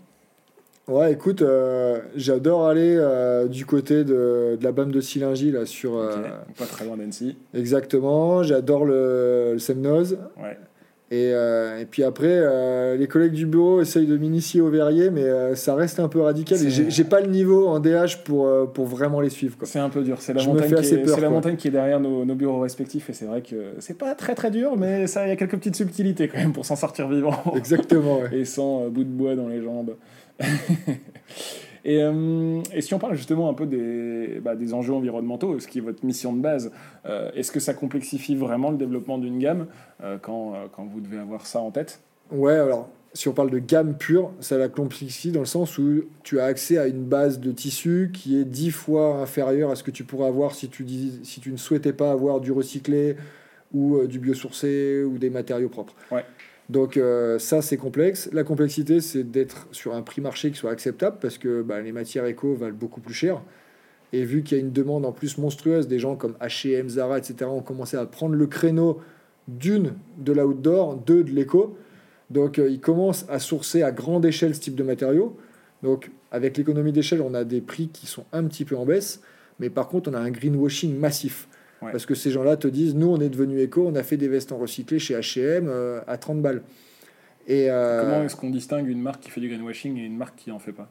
[0.87, 5.65] Ouais, écoute, euh, j'adore aller euh, du côté de, de la BAM de Silingy, là,
[5.65, 5.95] sur...
[5.97, 6.17] euh.
[6.57, 7.37] Pas très loin d'Annecy.
[7.53, 10.17] exactement, j'adore le, le Semnoz.
[10.41, 10.57] Ouais.
[11.11, 15.75] Et, et puis après, les collègues du bureau essayent de m'initier au verrier, mais ça
[15.75, 16.57] reste un peu radical.
[16.57, 19.55] Et j'ai pas le niveau en DH pour, pour vraiment les suivre.
[19.55, 19.67] Quoi.
[19.67, 20.17] C'est un peu dur.
[20.21, 22.61] C'est la, Je montagne qui, est, peur, la montagne qui est derrière nos, nos bureaux
[22.61, 23.11] respectifs.
[23.11, 25.57] Et c'est vrai que c'est pas très très dur, mais ça, il y a quelques
[25.57, 27.35] petites subtilités quand même pour s'en sortir vivant.
[27.55, 28.29] Exactement, ouais.
[28.39, 29.93] et sans bout de bois dans les jambes.
[31.85, 35.67] et, euh, et si on parle justement un peu des, bah, des enjeux environnementaux, ce
[35.67, 36.71] qui est votre mission de base,
[37.05, 39.67] euh, est-ce que ça complexifie vraiment le développement d'une gamme
[40.03, 41.99] euh, quand, quand vous devez avoir ça en tête?
[42.31, 46.03] Ouais, alors si on parle de gamme pure, ça la complexifie dans le sens où
[46.23, 49.83] tu as accès à une base de tissu qui est dix fois inférieure à ce
[49.83, 53.15] que tu pourrais avoir si tu, dis, si tu ne souhaitais pas avoir du recyclé
[53.71, 55.93] ou du biosourcé ou des matériaux propres.
[56.11, 56.25] Ouais.
[56.69, 58.29] Donc euh, ça, c'est complexe.
[58.31, 61.91] La complexité, c'est d'être sur un prix marché qui soit acceptable parce que bah, les
[61.91, 63.41] matières éco valent beaucoup plus cher.
[64.13, 67.17] Et vu qu'il y a une demande en plus monstrueuse, des gens comme H&M, Zara,
[67.17, 69.01] etc., ont commencé à prendre le créneau
[69.47, 71.75] d'une de l'outdoor, deux de l'éco.
[72.29, 75.37] Donc euh, ils commencent à sourcer à grande échelle ce type de matériaux.
[75.81, 79.21] Donc avec l'économie d'échelle, on a des prix qui sont un petit peu en baisse,
[79.59, 81.47] mais par contre on a un greenwashing massif.
[81.83, 81.91] Ouais.
[81.91, 84.27] Parce que ces gens-là te disent, nous on est devenu éco, on a fait des
[84.27, 86.61] vestes en recyclé chez H&M euh, à 30 balles.
[87.47, 90.35] Et euh, Comment est-ce qu'on distingue une marque qui fait du greenwashing et une marque
[90.37, 90.89] qui en fait pas?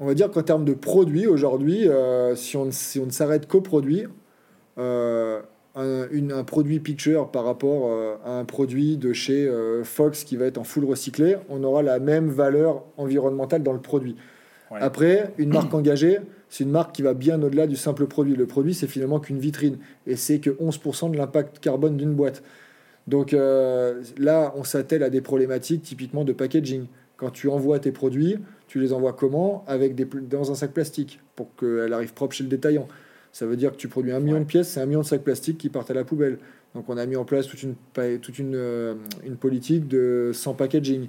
[0.00, 3.46] On va dire qu'en termes de produits, aujourd'hui, euh, si, on, si on ne s'arrête
[3.46, 4.04] qu'aux produits,
[5.74, 10.24] un, une- un produit picture par rapport euh, à un produit de chez euh, Fox
[10.24, 14.16] qui va être en full recyclé, on aura la même valeur environnementale dans le produit.
[14.70, 14.78] Ouais.
[14.80, 16.18] Après, une marque engagée,
[16.52, 18.36] c'est une marque qui va bien au-delà du simple produit.
[18.36, 22.42] Le produit, c'est finalement qu'une vitrine et c'est que 11% de l'impact carbone d'une boîte.
[23.08, 26.84] Donc euh, là, on s'attelle à des problématiques typiquement de packaging.
[27.16, 28.36] Quand tu envoies tes produits,
[28.68, 29.64] tu les envoies comment?
[29.66, 32.86] Avec des, Dans un sac plastique pour qu'elle arrive propre chez le détaillant.
[33.32, 34.40] Ça veut dire que tu produis un million Ouais.
[34.42, 36.38] de pièces, c'est un million de sacs plastiques qui partent à la poubelle.
[36.74, 37.76] Donc on a mis en place toute une,
[38.20, 41.08] toute une, euh, une politique de sans packaging.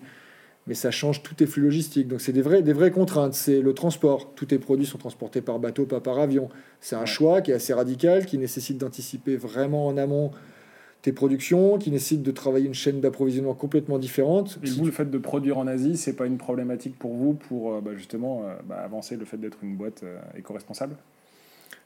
[0.68, 2.08] Mais ça change tous tes flux logistiques.
[2.08, 3.34] Donc c'est des, vrais, des vraies contraintes.
[3.34, 4.34] C'est le transport.
[4.34, 6.50] Tous tes produits sont transportés par bateau, pas par avion.
[6.80, 10.32] C'est un choix qui est assez radical, qui nécessite d'anticiper vraiment en amont
[11.04, 14.58] tes productions, qui nécessite de travailler une chaîne d'approvisionnement complètement différente.
[14.64, 17.34] Et Si vous, le fait de produire en Asie, c'est pas une problématique pour vous
[17.34, 20.96] pour euh, bah, justement euh, bah, avancer le fait d'être une boîte euh, éco-responsable?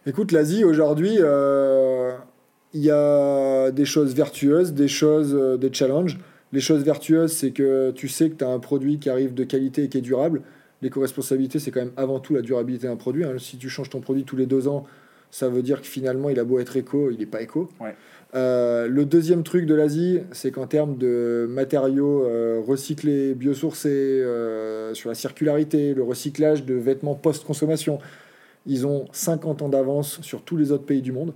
[0.06, 6.20] Écoute, l'Asie, aujourd'hui, il y a des choses vertueuses, des choses, des challenges.
[6.54, 9.44] Les choses vertueuses, c'est que tu sais que tu as un produit qui arrive de
[9.44, 10.42] qualité et qui est durable.
[10.82, 13.24] L'éco-responsabilité, c'est quand même avant tout la durabilité d'un produit.
[13.24, 13.36] hein.
[13.38, 14.86] Si tu changes ton produit tous les deux ans,
[15.32, 17.70] ça veut dire que finalement, il a beau être éco, il n'est pas éco.
[17.82, 17.96] Ouais.
[18.36, 24.94] Euh, le deuxième truc de l'Asie, c'est qu'en termes de matériaux euh, recyclés, biosourcés, euh,
[24.94, 28.00] sur la circularité, le recyclage de vêtements post-consommation,
[28.66, 31.34] ils ont 50 ans d'avance sur tous les autres pays du monde.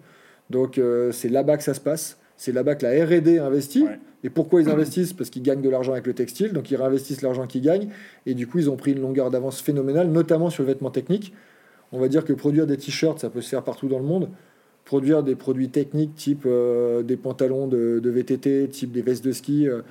[0.50, 2.18] Donc c'est là-bas que ça se passe.
[2.42, 3.84] C'est là-bas que la RD investit.
[3.84, 4.00] Ouais.
[4.24, 5.14] Et pourquoi ils investissent?
[5.14, 7.90] Parce qu'ils gagnent de l'argent avec le textile, donc ils réinvestissent l'argent qu'ils gagnent.
[8.26, 11.36] Et du coup, ils ont pris une longueur d'avance phénoménale, notamment sur le vêtement technique.
[11.92, 14.28] On va dire que produire des t-shirts, ça peut se faire partout dans le monde.
[14.86, 19.34] Produire des produits techniques, type euh, des pantalons de, de VTT, type des vestes de
[19.34, 19.84] ski, euh,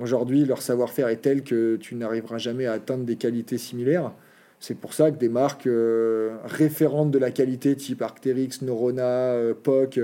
[0.00, 4.10] aujourd'hui, leur savoir-faire est tel que tu n'arriveras jamais à atteindre des qualités similaires.
[4.58, 10.00] C'est pour ça que des marques euh, référentes de la qualité, type Arc'teryx, Norona, POC,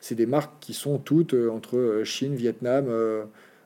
[0.00, 3.24] c'est des marques qui sont toutes euh, entre euh, Chine, Vietnam, euh,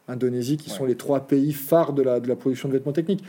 [0.09, 0.77] Indonésie, qui Ouais.
[0.77, 3.23] sont les trois pays phares de la, de la production de vêtements techniques.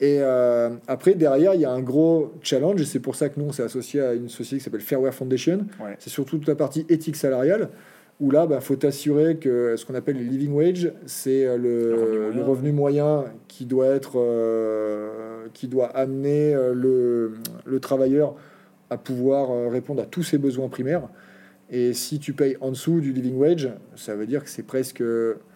[0.00, 3.38] Et euh, après, derrière, il y a un gros challenge, et c'est pour ça que
[3.38, 5.66] nous, on s'est associé à une société qui s'appelle Fairwear Foundation.
[5.80, 5.94] Ouais.
[6.00, 7.68] C'est surtout toute la partie éthique salariale,
[8.20, 12.02] où là, il faut t'assurer que ce qu'on appelle le living wage, c'est Le revenu
[12.02, 17.32] le, moyen, le revenu moyen qui doit être, euh, qui doit amener le,
[17.64, 18.34] le travailleur
[18.90, 21.08] à pouvoir répondre à tous ses besoins primaires.
[21.70, 25.02] Et si tu payes en dessous du living wage, ça veut dire que c'est presque,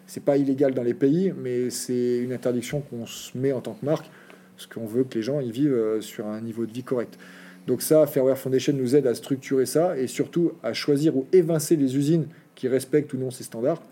[0.07, 3.75] c'est pas illégal dans les pays, mais c'est une interdiction qu'on se met en tant
[3.75, 4.11] que marque,
[4.57, 7.19] parce qu'on veut que les gens y vivent euh, sur un niveau de vie correct.
[7.67, 11.77] Donc ça, Fairwear Foundation nous aide à structurer ça et surtout à choisir ou évincer
[11.77, 13.83] les usines qui respectent ou non ces standards.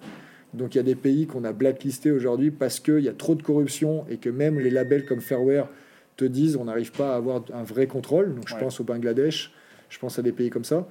[0.54, 3.34] Donc il y a des pays qu'on a blacklistés aujourd'hui parce qu'il y a trop
[3.34, 5.68] de corruption et que même les labels comme Fairwear
[6.16, 8.32] te disent on n'arrive pas à avoir un vrai contrôle.
[8.36, 8.60] Donc je Ouais.
[8.60, 9.52] pense au Bangladesh,
[9.90, 10.86] je pense à des pays comme ça.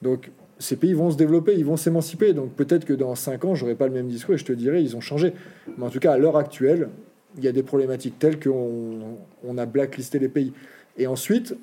[0.00, 2.32] Donc ces pays vont se développer, ils vont s'émanciper.
[2.32, 4.82] Donc peut-être que dans 5 ans, j'aurai pas le même discours et je te dirai
[4.82, 5.32] ils ont changé.
[5.78, 6.88] Mais en tout cas, à l'heure actuelle,
[7.36, 10.52] il y a des problématiques telles qu'on on a blacklisté les pays.
[10.96, 11.56] Et ensuite,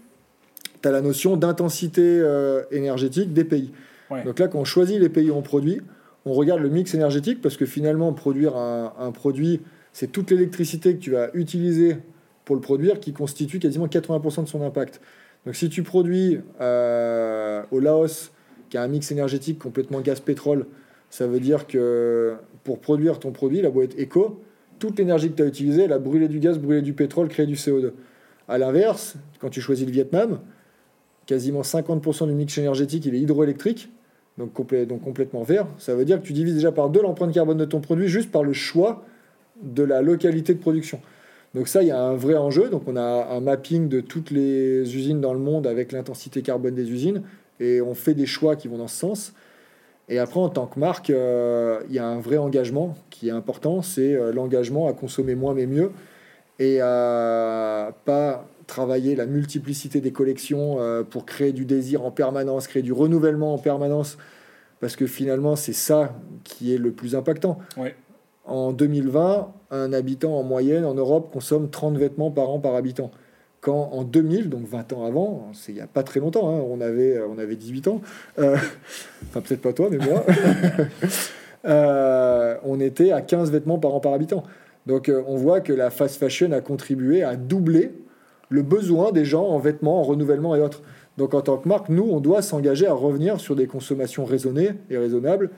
[0.81, 3.71] tu as la notion d'intensité euh, énergétique des pays.
[4.09, 4.23] Ouais.
[4.23, 5.81] Donc là, quand on choisit les pays où on produit,
[6.25, 9.61] on regarde le mix énergétique parce que finalement, produire un, un produit,
[9.93, 11.97] c'est toute l'électricité que tu vas utiliser
[12.45, 14.99] pour le produire qui constitue quasiment 80% de son impact.
[15.45, 18.31] Donc si tu produis euh, au Laos,
[18.71, 20.65] qui a un mix énergétique complètement gaz-pétrole,
[21.09, 24.41] ça veut dire que pour produire ton produit, la boîte éco,
[24.79, 27.45] toute l'énergie que tu as utilisée, elle a brûlé du gaz, brûlé du pétrole, créé
[27.45, 27.91] du CO2.
[28.47, 30.39] À l'inverse, quand tu choisis le Vietnam,
[31.25, 33.91] quasiment 50% du mix énergétique, il est hydroélectrique,
[34.37, 34.53] donc,
[34.87, 35.67] donc complètement vert.
[35.77, 38.31] Ça veut dire que tu divises déjà par deux l'empreinte carbone de ton produit juste
[38.31, 39.03] par le choix
[39.61, 41.01] de la localité de production.
[41.53, 42.69] Donc ça, il y a un vrai enjeu.
[42.69, 46.73] Donc on a un mapping de toutes les usines dans le monde avec l'intensité carbone
[46.73, 47.21] des usines
[47.61, 49.33] et on fait des choix qui vont dans ce sens.
[50.09, 53.31] Et après, en tant que marque, euh, il y a un vrai engagement qui est
[53.31, 55.91] important, c'est euh, l'engagement à consommer moins mais mieux
[56.59, 62.67] et à pas travailler la multiplicité des collections euh, pour créer du désir en permanence,
[62.67, 64.17] créer du renouvellement en permanence,
[64.79, 67.59] parce que finalement, c'est ça qui est le plus impactant.
[67.77, 67.95] Ouais.
[68.45, 73.11] En 2020, un habitant en moyenne en Europe consomme 30 vêtements par an par habitant.
[73.61, 76.63] Quand en 2000, donc 20 ans avant, c'est il n'y a pas très longtemps, hein,
[76.67, 78.01] on, avait, on avait 18 ans,
[78.39, 78.57] euh,
[79.29, 80.25] enfin peut-être pas toi, mais moi,
[81.65, 84.43] euh, on était à 15 vêtements par an par habitant.
[84.87, 87.91] Donc euh, on voit que la fast fashion a contribué à doubler
[88.49, 90.81] le besoin des gens en vêtements, en renouvellement et autres.
[91.19, 94.71] Donc en tant que marque, nous, on doit s'engager à revenir sur des consommations raisonnées
[94.89, 95.51] et raisonnables.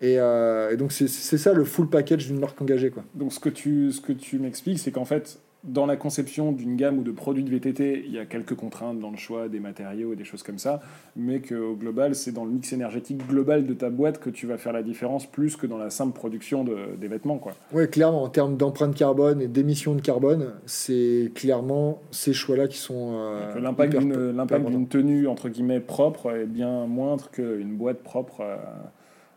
[0.00, 2.90] Et, et donc c'est c'est ça le full package d'une marque engagée.
[2.90, 3.02] Quoi.
[3.16, 6.76] Donc ce que tu, ce que tu m'expliques, c'est qu'en fait, dans la conception d'une
[6.76, 9.58] gamme ou de produits de VTT, il y a quelques contraintes dans le choix des
[9.58, 10.80] matériaux et des choses comme ça,
[11.16, 14.56] mais qu'au global, c'est dans le mix énergétique global de ta boîte que tu vas
[14.56, 17.40] faire la différence plus que dans la simple production de, des vêtements.
[17.72, 22.78] Oui, clairement, en termes d'empreinte carbone et d'émissions de carbone, c'est clairement ces choix-là qui
[22.78, 23.14] sont.
[23.14, 28.42] Euh, l'impact d'une tenue, entre guillemets, propre est bien moindre qu'une boîte propre.
[28.42, 28.56] Euh,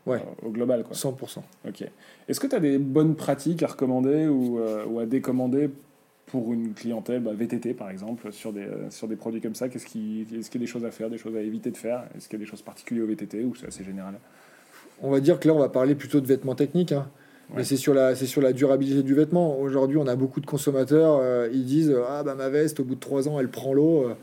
[0.06, 0.20] ouais.
[0.44, 0.84] au global.
[0.84, 0.96] Quoi.
[0.96, 1.40] 100%.
[1.68, 1.84] Ok.
[2.28, 5.70] Est-ce que tu as des bonnes pratiques à recommander ou, euh, ou à décommander
[6.32, 9.68] pour une clientèle bah, VTT par exemple, sur des, euh, sur des produits comme ça
[9.70, 11.78] Qu'est-ce qui, Est-ce qu'il y a des choses à faire, des choses à éviter de
[11.78, 12.06] faire?
[12.16, 14.16] Est-ce qu'il y a des choses particulières au VTT ou c'est assez général?
[15.02, 16.94] On va dire que là, on va parler plutôt de vêtements techniques.
[16.94, 17.08] Hein.
[17.54, 19.60] Mais c'est sur, la, c'est sur la durabilité du vêtement.
[19.60, 22.96] Aujourd'hui, on a beaucoup de consommateurs, euh, ils disent Ah, bah ma veste, au bout
[22.96, 24.14] de trois ans, elle prend l'eau euh,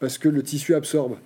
[0.00, 1.16] parce que le tissu absorbe.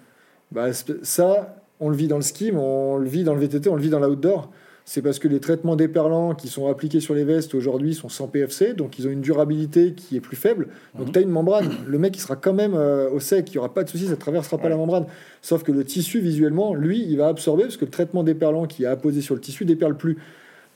[0.51, 3.69] Bah, ça, on le vit dans le ski, mais on le vit dans le VTT,
[3.69, 4.51] on le vit dans l'outdoor
[4.89, 8.29] c'est parce que les traitements déperlants qui sont appliqués sur les vestes aujourd'hui sont sans
[8.29, 10.69] PFC, donc ils ont une durabilité qui est plus faible.
[10.95, 11.13] Donc mhm.
[11.13, 13.59] tu as une membrane, le mec il sera quand même euh, au sec, il n'y
[13.59, 15.07] aura pas de souci, ça ne traversera pas la membrane.
[15.43, 18.85] Sauf que le tissu visuellement, lui, il va absorber parce que le traitement déperlant qui
[18.85, 20.19] est apposé sur le tissu déperle plus.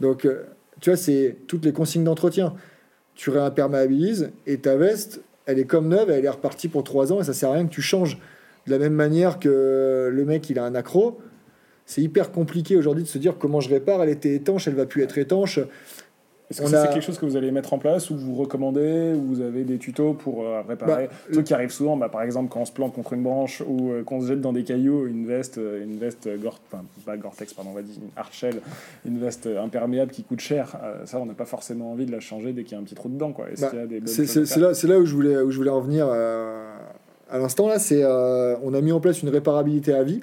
[0.00, 0.42] Donc euh,
[0.80, 2.54] tu vois, c'est toutes les consignes d'entretien.
[3.14, 7.20] Tu réimperméabilises et ta veste, elle est comme neuve, elle est repartie pour 3 ans
[7.20, 8.18] et ça sert à rien que tu changes.
[8.66, 11.20] De la même manière que le mec il a un accro,
[11.90, 14.00] c'est hyper compliqué aujourd'hui de se dire comment je répare.
[14.00, 15.58] Elle était étanche, elle va plus être étanche.
[16.48, 19.22] Est-ce que c'est quelque chose que vous allez mettre en place ou vous recommandez ou
[19.22, 22.22] vous avez des tutos pour euh, réparer bah, Le truc qui arrive souvent, bah, par
[22.22, 24.62] exemple quand on se plante contre une branche ou euh, qu'on se jette dans des
[24.62, 28.10] cailloux, une veste, euh, une veste Gore, enfin, pas Gore-Tex, pardon, on va dire une
[28.16, 28.60] Archel,
[29.04, 30.76] une veste imperméable qui coûte cher.
[31.06, 32.96] ça, on n'a pas forcément envie de la changer dès qu'il y a un petit
[32.96, 33.32] trou dedans.
[33.32, 33.46] Quoi.
[33.60, 33.70] Bah,
[34.06, 37.68] c'est là, là où je voulais, où je voulais en venir à l'instant.
[37.68, 40.20] Là, c'est on a mis en place une réparabilité à vie.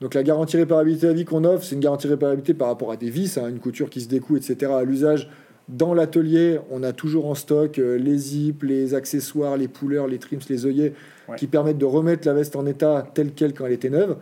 [0.00, 2.96] Donc la garantie réparabilité à vie qu'on offre, c'est une garantie réparabilité par rapport à
[2.96, 4.72] des vis, hein, une couture qui se découle, etc.
[4.72, 5.28] À l'usage,
[5.68, 10.18] dans l'atelier, on a toujours en stock euh, les zips, les accessoires, les pouleurs, les
[10.18, 10.94] trims, les œillets,
[11.36, 14.16] qui permettent de remettre la veste en état telle qu'elle quand elle était neuve.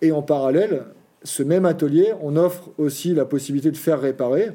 [0.00, 0.84] Et en parallèle,
[1.22, 4.50] ce même atelier, on offre aussi la possibilité de faire réparer.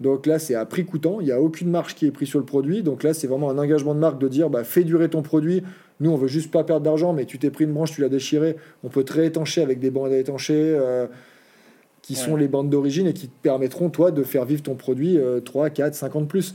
[0.00, 2.38] Donc là, c'est à prix coûtant, il n'y a aucune marge qui est prise sur
[2.38, 2.82] le produit.
[2.82, 5.62] Donc là, c'est vraiment un engagement de marque de dire bah, fais durer ton produit,
[6.00, 8.08] nous, on veut juste pas perdre d'argent, mais tu t'es pris une branche, tu l'as
[8.08, 8.56] déchirée.
[8.82, 11.06] On peut te réétancher avec des bandes à étancher euh,
[12.00, 15.18] qui sont les bandes d'origine et qui te permettront, toi, de faire vivre ton produit
[15.44, 16.54] 3, 4, 50 plus.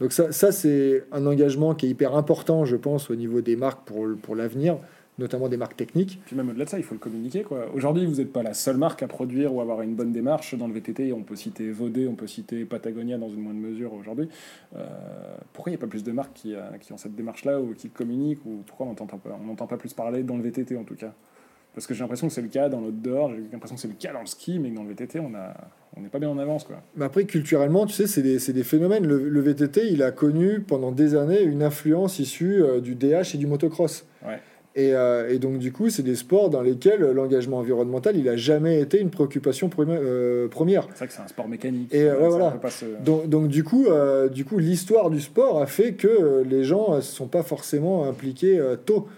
[0.00, 3.56] Donc ça, ça c'est un engagement qui est hyper important, je pense, au niveau des
[3.56, 4.76] marques pour, pour l'avenir
[5.18, 6.20] notamment des marques techniques.
[6.26, 7.42] Puis même au-delà de ça, il faut le communiquer.
[7.42, 7.66] Quoi.
[7.74, 10.66] Aujourd'hui, vous n'êtes pas la seule marque à produire ou avoir une bonne démarche dans
[10.66, 11.12] le VTT.
[11.12, 14.28] On peut citer Vodé, on peut citer Patagonia dans une moindre mesure aujourd'hui.
[14.76, 14.86] Euh,
[15.52, 17.74] pourquoi il n'y a pas plus de marques qui, euh, qui ont cette démarche-là ou
[17.74, 20.84] qui communiquent ou pourquoi on n'entend pas, on pas plus parler dans le VTT en
[20.84, 21.12] tout cas?
[21.74, 23.94] Parce que j'ai l'impression que c'est le cas dans l'outdoor, j'ai l'impression que c'est le
[23.94, 25.54] cas dans le ski, mais que dans le VTT, on a,
[25.96, 26.64] on n'est pas bien en avance.
[26.64, 26.82] Quoi.
[26.96, 29.06] Mais après, culturellement, tu sais, c'est des, des, phénomènes.
[29.06, 33.34] Le, le, VTT, il a connu pendant des années une influence issue euh, du DH
[33.34, 34.04] et du motocross.
[34.22, 34.38] Ouais.
[34.78, 38.80] Euh, et, donc, du coup, c'est des sports dans lesquels l'engagement environnemental, il n'a jamais
[38.80, 40.86] été une préoccupation euh, première.
[40.90, 41.92] C'est vrai que c'est un sport mécanique.
[41.92, 42.58] Et voilà.
[43.04, 46.96] donc, donc, du coup, euh, du coup, l'histoire du sport a fait que les gens
[46.96, 49.08] ne sont pas forcément impliqués tôt.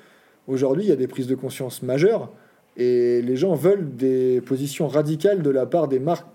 [0.48, 2.30] Aujourd'hui, il y a des prises de conscience majeures
[2.76, 6.26] et les gens veulent des positions radicales de la part des marques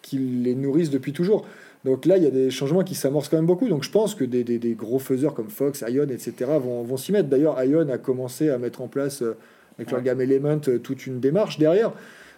[0.00, 1.44] qui les nourrissent depuis toujours.
[1.88, 3.66] Donc là, il y a des changements qui s'amorcent quand même beaucoup.
[3.66, 6.34] Donc je pense que des, des, gros faiseurs comme Fox, Ion, etc.
[6.62, 7.30] vont, vont s'y mettre.
[7.30, 9.38] D'ailleurs, Ion a commencé à mettre en place, euh,
[9.78, 11.92] avec leur gamme Element, euh, toute une démarche derrière.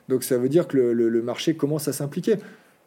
[0.09, 2.37] Donc ça veut dire que le, le marché commence à s'impliquer.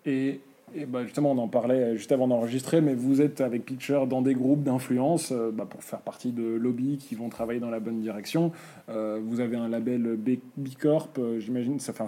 [0.06, 0.40] Et
[0.76, 4.22] et bah justement, on en parlait juste avant d'enregistrer, mais vous êtes avec Pitcher dans
[4.22, 7.80] des groupes d'influence euh, bah, pour faire partie de lobbies qui vont travailler dans la
[7.80, 8.52] bonne direction.
[8.90, 10.38] Euh, vous avez un label B,
[10.80, 11.78] Corp, euh, j'imagine.
[11.88, 12.08] Enfin,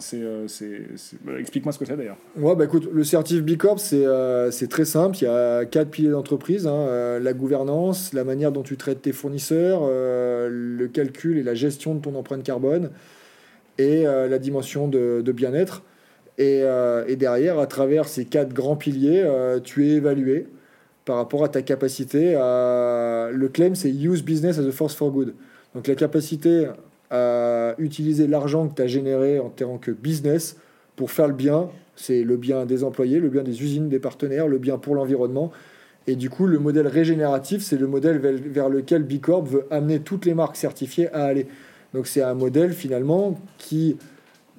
[1.24, 2.18] bah, explique-moi ce que c'est d'ailleurs.
[2.38, 5.18] Ouais, bah écoute, le certif B Corp, c'est, très simple.
[5.22, 7.20] Il y a quatre piliers d'entreprise hein.
[7.20, 12.00] la gouvernance, la manière dont tu traites tes fournisseurs, le calcul et la gestion de
[12.00, 12.90] ton empreinte carbone,
[13.78, 15.84] et la dimension de bien-être.
[16.40, 20.48] Euh, et, derrière, à travers ces quatre grands piliers, euh, tu es évalué
[21.06, 23.30] par rapport à ta capacité à...
[23.32, 25.34] Le claim, c'est Use Business as a Force for Good.
[25.74, 26.68] Donc la capacité
[27.12, 30.58] à utiliser l'argent que tu as généré en tant que business
[30.96, 31.70] pour faire le bien.
[31.96, 35.52] C'est le bien des employés, le bien des usines, des partenaires, le bien pour l'environnement.
[36.08, 40.00] Et du coup, le modèle régénératif, c'est le modèle vers lequel B Corp veut amener
[40.00, 41.48] toutes les marques certifiées à aller.
[41.94, 43.98] Donc c'est un modèle finalement qui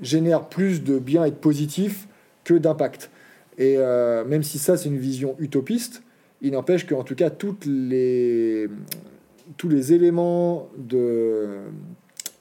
[0.02, 2.08] génère plus de bien et de positif
[2.44, 3.10] que d'impact.
[3.58, 6.02] Et euh, même si ça, c'est une vision utopiste,
[6.42, 8.68] il n'empêche qu'en tout cas, toutes les,
[9.56, 11.56] tous les éléments de,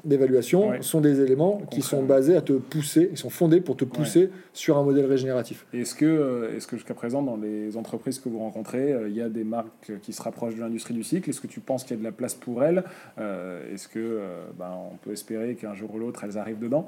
[0.03, 0.81] d'évaluation Ouais.
[0.81, 4.29] sont des éléments qui sont basés à te pousser, ils sont fondés pour te pousser
[4.53, 5.65] sur un modèle régénératif.
[5.73, 9.15] Est-ce que, euh, est-ce que jusqu'à présent, dans les entreprises que vous rencontrez, euh, il
[9.15, 11.29] y a des marques qui se rapprochent de l'industrie du cycle?
[11.29, 12.83] Est-ce que tu penses qu'il y a de la place pour elles?
[13.17, 14.19] Euh, Est-ce que
[14.59, 16.85] ben, on peut espérer qu'un jour ou l'autre, elles arrivent dedans?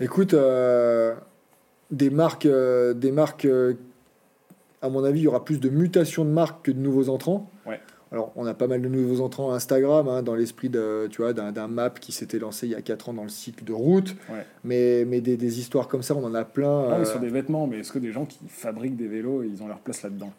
[0.00, 1.14] Écoute, euh,
[1.90, 3.74] des marques, euh, des marques euh,
[4.82, 7.50] à mon avis, il y aura plus de mutations de marques que de nouveaux entrants.
[7.66, 7.80] Ouais.
[8.12, 11.32] Alors, on a pas mal de nouveaux entrants Instagram, hein, dans l'esprit de, tu vois,
[11.32, 13.72] d'un, d'un map qui s'était lancé il y a 4 ans dans le cycle de
[13.72, 14.14] route.
[14.30, 14.46] Ouais.
[14.62, 16.82] Mais, mais des, des histoires comme ça, on en a plein.
[16.82, 19.42] Non, mais euh, sur des vêtements, mais est-ce que des gens qui fabriquent des vélos,
[19.42, 20.32] ils ont leur place là-dedans?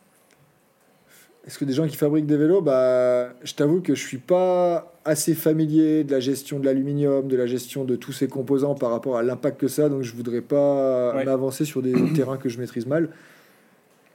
[1.47, 4.93] Est-ce que des gens qui fabriquent des vélos, bah, je t'avoue que je suis pas
[5.05, 8.91] assez familier de la gestion de l'aluminium, de la gestion de tous ces composants par
[8.91, 11.23] rapport à l'impact que ça, a, donc je voudrais pas Ouais.
[11.23, 13.07] m'avancer sur des terrains que je maîtrise mal.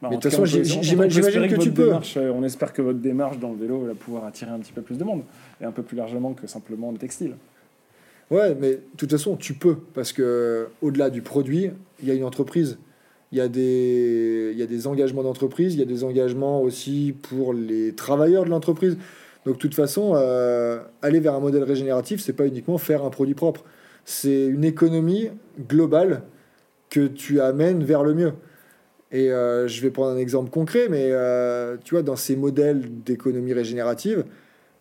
[0.02, 1.84] Bah, Mais de toute façon, j'imagine que tu peux.
[1.86, 4.72] démarche, euh, on espère que votre démarche dans le vélo va pouvoir attirer un petit
[4.72, 5.22] peu plus de monde,
[5.60, 7.36] et un peu plus largement que simplement le textile.
[8.30, 11.70] Ouais, mais de toute façon, tu peux, parce que au-delà du produit,
[12.02, 12.78] il y a une entreprise.
[13.32, 17.14] Il y a des, y a des engagements d'entreprise, il y a des engagements aussi
[17.22, 18.98] pour les travailleurs de l'entreprise.
[19.46, 23.10] Donc, de toute façon, euh, aller vers un modèle régénératif, c'est pas uniquement faire un
[23.10, 23.64] produit propre.
[24.04, 25.30] C'est une économie
[25.66, 26.22] globale
[26.90, 28.32] que tu amènes vers le mieux.
[29.10, 33.02] Et euh, je vais prendre un exemple concret, mais euh, tu vois, dans ces modèles
[33.02, 34.24] d'économie régénérative,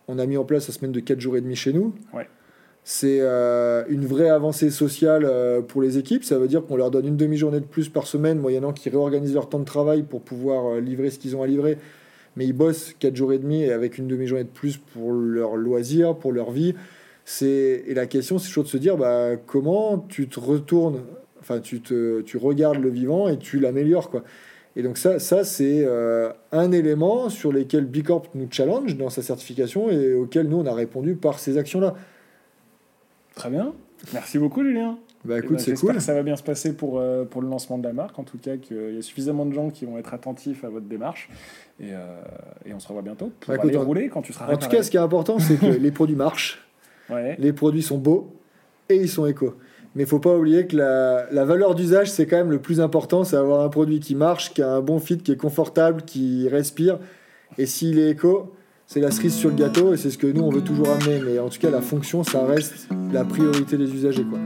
[0.08, 1.94] on a mis en place la semaine de 4 jours et demi chez nous.
[2.14, 2.28] Ouais.
[2.84, 6.24] C'est euh, une vraie avancée sociale euh, pour les équipes.
[6.24, 9.36] Ça veut dire qu'on leur donne une demi-journée de plus par semaine, moyennant qu'ils réorganisent
[9.36, 11.78] leur temps de travail pour pouvoir euh, livrer ce qu'ils ont à livrer.
[12.36, 15.58] Mais ils bossent 4 jours et demi et avec une demi-journée de plus pour leur
[15.58, 16.74] loisir, pour leur vie.
[17.42, 21.02] Et la question, c'est toujours de se dire bah, comment tu te retournes,
[21.40, 24.10] enfin, tu, te, tu regardes le vivant et tu l'améliores.
[24.10, 24.24] Quoi.
[24.76, 25.86] Et donc, ça, ça c'est
[26.52, 30.74] un élément sur lequel Bicorp nous challenge dans sa certification et auquel nous, on a
[30.74, 31.96] répondu par ces actions-là.
[33.36, 33.74] Très bien.
[34.14, 34.98] Merci beaucoup, Julien.
[35.24, 35.96] Bah Eh écoute, ben, c'est J'espère cool.
[35.98, 38.18] que ça va bien se passer pour, euh, pour le lancement de la marque.
[38.18, 40.88] En tout cas, qu'il y a suffisamment de gens qui vont être attentifs à votre
[40.88, 41.30] démarche.
[41.80, 42.22] Et, euh,
[42.66, 44.58] et on se revoit bientôt pour Bah, écoute, aller en- rouler quand tu seras En
[44.58, 46.66] tout cas, ce qui est important, c'est que les produits marchent,
[47.10, 47.36] Ouais.
[47.40, 48.34] les produits sont beaux
[48.90, 49.56] et ils sont éco.
[49.94, 52.80] Mais il faut pas oublier que la, la valeur d'usage, c'est quand même le plus
[52.80, 56.04] important, c'est avoir un produit qui marche, qui a un bon fit, qui est confortable,
[56.04, 56.98] qui respire.
[57.58, 58.54] Et s'il est éco,
[58.92, 61.22] c'est la cerise sur le gâteau et c'est ce que nous, on veut toujours amener.
[61.26, 64.26] Mais en tout cas, la fonction, ça reste la priorité des usagers.
[64.26, 64.38] Quoi.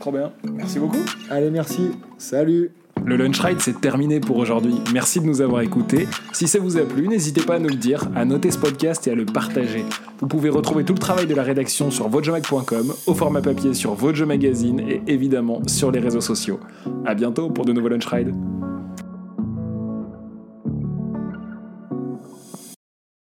[0.00, 0.32] Trop bien.
[0.50, 1.04] Merci beaucoup.
[1.28, 1.90] Allez, merci.
[2.16, 2.70] Salut.
[3.04, 4.76] Le Lunch Ride, c'est terminé pour aujourd'hui.
[4.94, 6.08] Merci de nous avoir écoutés.
[6.32, 9.06] Si ça vous a plu, n'hésitez pas à nous le dire, à noter ce podcast
[9.08, 9.84] et à le partager.
[10.20, 13.92] Vous pouvez retrouver tout le travail de la rédaction sur votejomag.com, au format papier sur
[13.92, 16.60] Vojo Magazine et évidemment sur les réseaux sociaux.
[17.04, 18.32] À bientôt pour de nouveaux Lunch Rides.